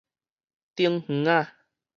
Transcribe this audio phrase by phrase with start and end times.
[0.75, 1.53] 頂園仔